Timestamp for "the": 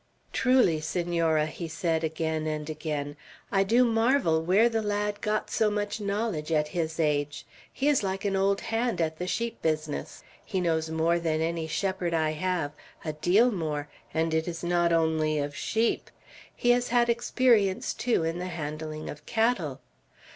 4.67-4.81, 9.19-9.27, 18.39-18.47